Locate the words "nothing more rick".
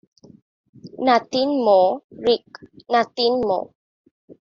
0.97-2.47